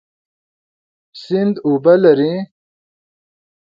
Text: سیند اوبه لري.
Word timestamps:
سیند 1.21 1.55
اوبه 1.65 1.93
لري. 2.03 2.33